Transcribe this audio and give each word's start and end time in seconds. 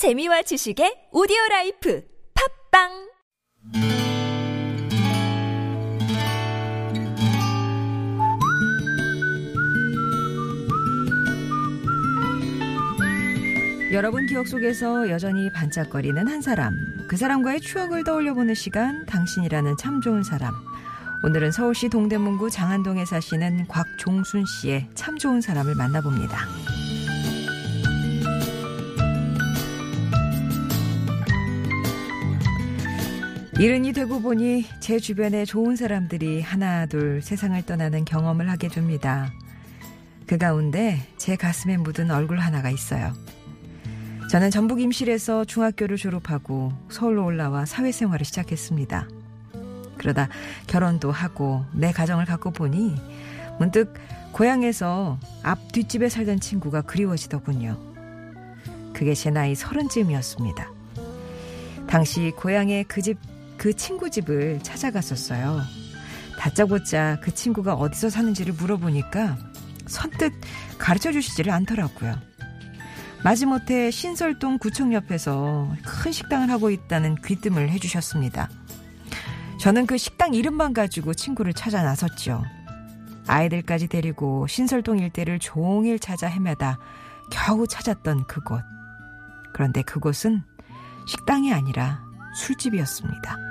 재미와 0.00 0.40
지식의 0.40 1.12
오디오 1.12 1.36
라이프 1.50 2.02
팟빵 2.72 2.88
여러분 13.92 14.24
기억 14.24 14.48
속에서 14.48 15.10
여전히 15.10 15.52
반짝거리는 15.52 16.26
한 16.26 16.40
사람. 16.40 16.72
그 17.06 17.18
사람과의 17.18 17.60
추억을 17.60 18.02
떠올려보는 18.02 18.54
시간, 18.54 19.04
당신이라는 19.04 19.76
참 19.76 20.00
좋은 20.00 20.22
사람. 20.22 20.54
오늘은 21.24 21.52
서울시 21.52 21.90
동대문구 21.90 22.48
장안동에 22.48 23.04
사시는 23.04 23.68
곽종순 23.68 24.46
씨의 24.46 24.88
참 24.94 25.18
좋은 25.18 25.42
사람을 25.42 25.74
만나봅니다. 25.74 26.46
이른이 33.60 33.92
되고 33.92 34.22
보니 34.22 34.64
제 34.80 34.98
주변에 34.98 35.44
좋은 35.44 35.76
사람들이 35.76 36.40
하나 36.40 36.86
둘 36.86 37.20
세상을 37.20 37.60
떠나는 37.66 38.06
경험을 38.06 38.48
하게 38.48 38.68
됩니다. 38.68 39.30
그 40.26 40.38
가운데 40.38 40.98
제 41.18 41.36
가슴에 41.36 41.76
묻은 41.76 42.10
얼굴 42.10 42.38
하나가 42.38 42.70
있어요. 42.70 43.12
저는 44.30 44.50
전북 44.50 44.80
임실에서 44.80 45.44
중학교를 45.44 45.98
졸업하고 45.98 46.72
서울로 46.88 47.26
올라와 47.26 47.66
사회생활을 47.66 48.24
시작했습니다. 48.24 49.06
그러다 49.98 50.30
결혼도 50.66 51.10
하고 51.10 51.62
내 51.74 51.92
가정을 51.92 52.24
갖고 52.24 52.52
보니 52.52 52.96
문득 53.58 53.92
고향에서 54.32 55.20
앞 55.42 55.70
뒷집에 55.72 56.08
살던 56.08 56.40
친구가 56.40 56.80
그리워지더군요. 56.80 57.78
그게 58.94 59.12
제 59.12 59.28
나이 59.28 59.54
서른쯤이었습니다. 59.54 60.72
당시 61.86 62.32
고향에 62.36 62.84
그 62.84 63.02
집, 63.02 63.18
그 63.60 63.74
친구 63.74 64.08
집을 64.08 64.60
찾아갔었어요. 64.62 65.60
다짜고짜 66.38 67.18
그 67.20 67.34
친구가 67.34 67.74
어디서 67.74 68.08
사는지를 68.08 68.54
물어보니까 68.54 69.36
선뜻 69.86 70.32
가르쳐 70.78 71.12
주시지를 71.12 71.52
않더라고요. 71.52 72.18
마지못해 73.22 73.90
신설동 73.90 74.56
구청 74.56 74.94
옆에서 74.94 75.70
큰 75.84 76.10
식당을 76.10 76.48
하고 76.48 76.70
있다는 76.70 77.16
귀뜸을 77.16 77.68
해주셨습니다. 77.68 78.48
저는 79.60 79.84
그 79.84 79.98
식당 79.98 80.32
이름만 80.32 80.72
가지고 80.72 81.12
친구를 81.12 81.52
찾아 81.52 81.82
나섰죠. 81.82 82.42
아이들까지 83.26 83.88
데리고 83.88 84.46
신설동 84.46 84.98
일대를 85.00 85.38
종일 85.38 85.98
찾아 85.98 86.28
헤매다 86.28 86.78
겨우 87.30 87.66
찾았던 87.66 88.26
그곳. 88.26 88.62
그런데 89.52 89.82
그곳은 89.82 90.44
식당이 91.06 91.52
아니라 91.52 92.00
술집이었습니다. 92.36 93.49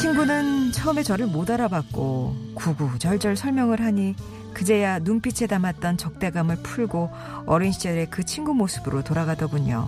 친구는 0.00 0.72
처음에 0.72 1.02
저를 1.02 1.26
못 1.26 1.50
알아봤고 1.50 2.54
구구절절 2.54 3.36
설명을 3.36 3.80
하니 3.80 4.14
그제야 4.54 4.98
눈빛에 4.98 5.46
담았던 5.46 5.96
적대감을 5.98 6.56
풀고 6.62 7.10
어린 7.46 7.72
시절의 7.72 8.10
그 8.10 8.24
친구 8.24 8.54
모습으로 8.54 9.02
돌아가더군요. 9.04 9.86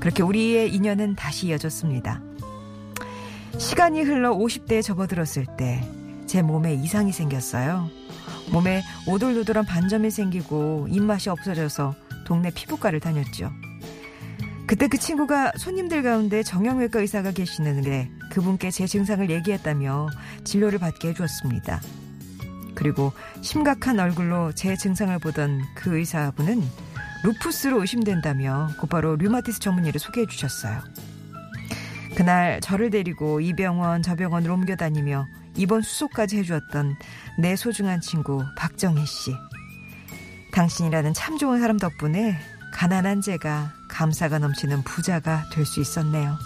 그렇게 0.00 0.22
우리의 0.22 0.74
인연은 0.74 1.14
다시 1.14 1.48
이어졌습니다. 1.48 2.20
시간이 3.58 4.02
흘러 4.02 4.34
50대에 4.34 4.82
접어들었을 4.82 5.46
때 5.56 6.02
제 6.32 6.40
몸에 6.40 6.72
이상이 6.72 7.12
생겼어요. 7.12 7.90
몸에 8.52 8.82
오돌도돌한 9.06 9.66
반점이 9.66 10.10
생기고 10.10 10.86
입맛이 10.88 11.28
없어져서 11.28 11.94
동네 12.24 12.50
피부과를 12.50 13.00
다녔죠. 13.00 13.50
그때 14.72 14.88
그 14.88 14.96
친구가 14.96 15.52
손님들 15.58 16.02
가운데 16.02 16.42
정형외과 16.42 17.00
의사가 17.00 17.32
계시는데 17.32 18.10
그분께 18.30 18.70
제 18.70 18.86
증상을 18.86 19.28
얘기했다며 19.28 20.08
진료를 20.44 20.78
받게 20.78 21.08
해주었습니다. 21.08 21.78
그리고 22.74 23.12
심각한 23.42 24.00
얼굴로 24.00 24.52
제 24.54 24.74
증상을 24.74 25.18
보던 25.18 25.60
그 25.74 25.98
의사분은 25.98 26.62
루푸스로 27.22 27.82
의심된다며 27.82 28.70
곧바로 28.80 29.16
류마티스 29.16 29.60
전문의를 29.60 30.00
소개해 30.00 30.26
주셨어요. 30.26 30.80
그날 32.16 32.58
저를 32.62 32.88
데리고 32.88 33.40
이 33.40 33.52
병원 33.52 34.00
저 34.00 34.16
병원을 34.16 34.50
옮겨 34.50 34.74
다니며 34.74 35.26
입원 35.54 35.82
수속까지 35.82 36.38
해주었던 36.38 36.96
내 37.38 37.56
소중한 37.56 38.00
친구 38.00 38.42
박정희 38.56 39.04
씨. 39.04 39.32
당신이라는 40.54 41.12
참 41.12 41.36
좋은 41.36 41.60
사람 41.60 41.76
덕분에 41.76 42.38
가난한 42.72 43.20
제가 43.20 43.72
감사가 43.88 44.38
넘치는 44.38 44.82
부자가 44.82 45.44
될 45.52 45.64
수 45.66 45.80
있었네요. 45.80 46.36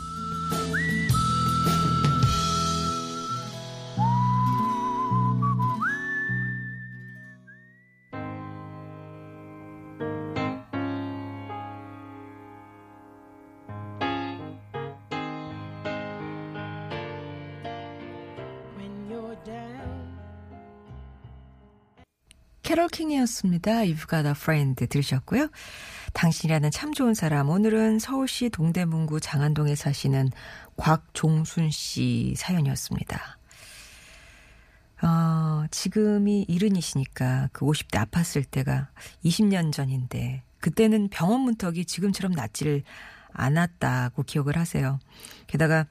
캐롤 22.63 22.89
킹이었습니다. 22.89 23.71
You've 23.85 24.11
got 24.11 24.27
a 24.27 24.33
friend 24.33 24.87
들으셨고요. 24.89 25.49
당신이라는 26.17 26.71
참 26.71 26.95
좋은 26.95 27.13
사람. 27.13 27.51
오늘은 27.51 27.99
서울시 27.99 28.49
동대문구 28.49 29.21
장안동에 29.21 29.75
사시는 29.75 30.31
곽종순 30.79 31.71
씨 31.71 32.33
사연이었습니다. 32.39 33.39
어, 35.03 35.67
지금이 35.71 36.47
이른이시니까 36.49 37.51
그 37.53 37.67
50대 37.67 38.07
아팠을 38.07 38.51
때가 38.51 38.89
20년 39.27 39.73
전인데 39.73 40.43
그때는 40.61 41.09
병원 41.11 41.43
문턱이 41.43 41.85
지금처럼 41.85 42.33
낮지를 42.33 42.83
않았다고 43.33 44.23
기억을 44.23 44.57
하세요. 44.57 44.99
게다가 45.47 45.85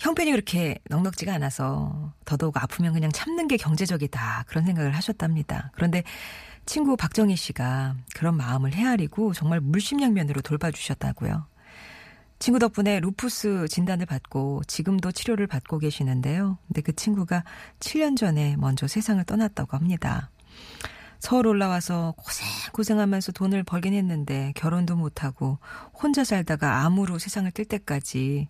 형편이 0.00 0.30
그렇게 0.30 0.78
넉넉지가 0.88 1.32
않아서 1.34 2.12
더더욱 2.24 2.56
아프면 2.62 2.92
그냥 2.92 3.10
참는 3.12 3.48
게 3.48 3.56
경제적이다. 3.56 4.44
그런 4.46 4.64
생각을 4.64 4.94
하셨답니다. 4.96 5.70
그런데 5.74 6.02
친구 6.66 6.96
박정희 6.96 7.36
씨가 7.36 7.96
그런 8.14 8.36
마음을 8.36 8.74
헤아리고 8.74 9.32
정말 9.32 9.60
물심양면으로 9.60 10.42
돌봐주셨다고요. 10.42 11.46
친구 12.38 12.58
덕분에 12.58 12.98
루푸스 12.98 13.68
진단을 13.68 14.06
받고 14.06 14.62
지금도 14.66 15.12
치료를 15.12 15.46
받고 15.46 15.78
계시는데요. 15.78 16.58
근데 16.66 16.80
그 16.80 16.92
친구가 16.92 17.44
7년 17.78 18.16
전에 18.16 18.56
먼저 18.56 18.88
세상을 18.88 19.22
떠났다고 19.24 19.76
합니다. 19.76 20.30
서울 21.22 21.46
올라와서 21.46 22.14
고생 22.16 22.48
고생하면서 22.72 23.30
돈을 23.30 23.62
벌긴 23.62 23.94
했는데 23.94 24.52
결혼도 24.56 24.96
못하고 24.96 25.58
혼자 25.94 26.24
살다가 26.24 26.80
암으로 26.80 27.20
세상을 27.20 27.48
뜰 27.52 27.64
때까지 27.64 28.48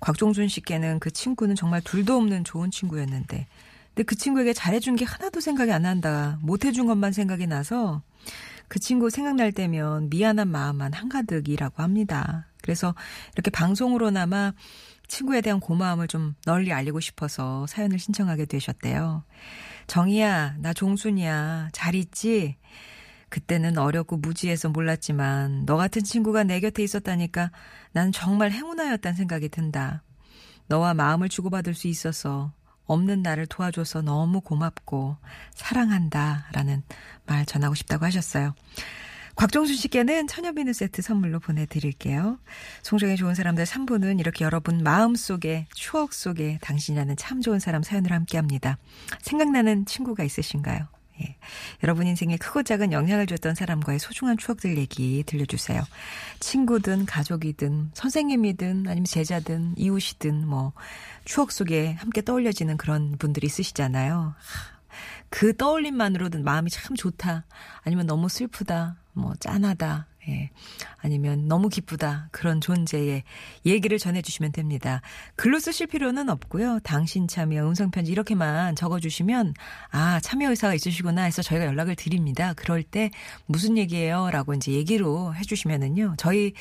곽종순 0.00 0.48
씨께는 0.48 0.98
그 1.00 1.10
친구는 1.10 1.54
정말 1.56 1.80
둘도 1.80 2.14
없는 2.14 2.44
좋은 2.44 2.70
친구였는데 2.70 3.46
근데 3.94 4.02
그 4.02 4.16
친구에게 4.16 4.52
잘해준 4.52 4.96
게 4.96 5.06
하나도 5.06 5.40
생각이 5.40 5.72
안 5.72 5.82
난다. 5.82 6.38
못해준 6.42 6.86
것만 6.86 7.12
생각이 7.12 7.46
나서 7.46 8.02
그 8.70 8.78
친구 8.78 9.10
생각날 9.10 9.50
때면 9.50 10.10
미안한 10.10 10.46
마음만 10.46 10.92
한가득이라고 10.92 11.82
합니다. 11.82 12.46
그래서 12.62 12.94
이렇게 13.32 13.50
방송으로나마 13.50 14.52
친구에 15.08 15.40
대한 15.40 15.58
고마움을 15.58 16.06
좀 16.06 16.36
널리 16.46 16.72
알리고 16.72 17.00
싶어서 17.00 17.66
사연을 17.66 17.98
신청하게 17.98 18.44
되셨대요. 18.44 19.24
정희야, 19.88 20.54
나 20.60 20.72
종순이야. 20.72 21.70
잘 21.72 21.96
있지? 21.96 22.58
그때는 23.28 23.76
어렵고 23.76 24.18
무지해서 24.18 24.68
몰랐지만 24.68 25.66
너 25.66 25.76
같은 25.76 26.04
친구가 26.04 26.44
내 26.44 26.60
곁에 26.60 26.84
있었다니까 26.84 27.50
난 27.90 28.12
정말 28.12 28.52
행운아였단 28.52 29.14
생각이 29.14 29.48
든다. 29.48 30.04
너와 30.68 30.94
마음을 30.94 31.28
주고받을 31.28 31.74
수 31.74 31.88
있어서 31.88 32.52
없는 32.90 33.22
나를 33.22 33.46
도와줘서 33.46 34.02
너무 34.02 34.40
고맙고 34.40 35.16
사랑한다 35.54 36.48
라는 36.52 36.82
말 37.26 37.46
전하고 37.46 37.74
싶다고 37.74 38.04
하셨어요. 38.04 38.54
곽종순 39.36 39.76
씨께는 39.76 40.26
천연비누 40.26 40.72
세트 40.72 41.00
선물로 41.00 41.40
보내드릴게요. 41.40 42.38
송정의 42.82 43.16
좋은 43.16 43.34
사람들 43.34 43.64
3부는 43.64 44.18
이렇게 44.20 44.44
여러분 44.44 44.82
마음 44.82 45.14
속에 45.14 45.66
추억 45.72 46.12
속에 46.12 46.58
당신이라는 46.60 47.16
참 47.16 47.40
좋은 47.40 47.58
사람 47.58 47.82
사연을 47.82 48.12
함께합니다. 48.12 48.76
생각나는 49.22 49.86
친구가 49.86 50.24
있으신가요? 50.24 50.88
예. 51.22 51.36
여러분 51.82 52.06
인생에 52.06 52.36
크고 52.36 52.62
작은 52.62 52.92
영향을 52.92 53.26
줬던 53.26 53.54
사람과의 53.54 53.98
소중한 53.98 54.36
추억들 54.36 54.76
얘기 54.78 55.22
들려주세요. 55.24 55.82
친구든 56.40 57.06
가족이든 57.06 57.90
선생님이든 57.94 58.86
아니면 58.88 59.04
제자든 59.04 59.74
이웃이든 59.76 60.46
뭐 60.46 60.72
추억 61.24 61.52
속에 61.52 61.92
함께 61.92 62.22
떠올려지는 62.22 62.76
그런 62.76 63.16
분들이 63.18 63.46
있으시잖아요. 63.46 64.34
그 65.28 65.56
떠올림만으로도 65.56 66.40
마음이 66.42 66.70
참 66.70 66.96
좋다. 66.96 67.44
아니면 67.82 68.06
너무 68.06 68.28
슬프다. 68.28 68.96
뭐 69.12 69.34
짠하다. 69.38 70.09
예. 70.28 70.50
아니면 70.98 71.48
너무 71.48 71.68
기쁘다. 71.68 72.28
그런 72.30 72.60
존재의 72.60 73.22
얘기를 73.64 73.98
전해주시면 73.98 74.52
됩니다. 74.52 75.00
글로 75.34 75.58
쓰실 75.58 75.86
필요는 75.86 76.28
없고요. 76.28 76.80
당신 76.82 77.26
참여, 77.26 77.66
음성편지 77.68 78.12
이렇게만 78.12 78.76
적어주시면 78.76 79.54
아, 79.90 80.20
참여 80.20 80.50
의사가 80.50 80.74
있으시구나 80.74 81.22
해서 81.22 81.42
저희가 81.42 81.64
연락을 81.66 81.96
드립니다. 81.96 82.52
그럴 82.54 82.82
때 82.82 83.10
무슨 83.46 83.78
얘기예요? 83.78 84.30
라고 84.30 84.52
이제 84.54 84.72
얘기로 84.72 85.34
해주시면은요. 85.34 86.14
저희 86.18 86.52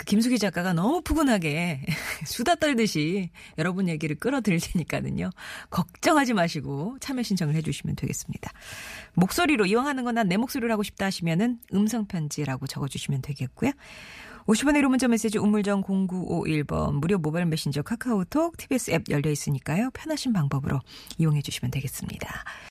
그 0.00 0.06
김수기 0.06 0.38
작가가 0.38 0.72
너무 0.72 1.02
푸근하게 1.02 1.84
수다 2.24 2.54
떨듯이 2.54 3.28
여러분 3.58 3.86
얘기를 3.86 4.16
끌어들일 4.16 4.58
테니까는요. 4.58 5.28
걱정하지 5.68 6.32
마시고 6.32 6.96
참여 7.00 7.22
신청을 7.22 7.54
해주시면 7.56 7.96
되겠습니다. 7.96 8.50
목소리로 9.12 9.66
이왕 9.66 9.86
하는 9.86 10.04
건난내 10.04 10.38
목소리를 10.38 10.72
하고 10.72 10.82
싶다 10.82 11.04
하시면은 11.04 11.58
음성편지라고 11.74 12.66
적어 12.66 12.88
주시면 12.90 13.22
되겠고요. 13.22 13.72
50원의 14.46 14.82
1호 14.82 14.88
문자 14.88 15.06
메시지 15.06 15.38
우물정 15.38 15.82
0951번 15.84 16.94
무료 16.94 17.18
모바일 17.18 17.46
메신저 17.46 17.82
카카오톡 17.82 18.56
TBS 18.56 18.90
앱 18.90 19.04
열려 19.08 19.30
있으니까요. 19.30 19.90
편하신 19.92 20.32
방법으로 20.32 20.80
이용해 21.18 21.42
주시면 21.42 21.70
되겠습니다. 21.70 22.44